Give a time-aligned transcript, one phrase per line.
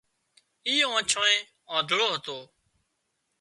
[0.67, 1.37] اي آنڇانئي
[1.75, 2.37] آنڌۯو هتو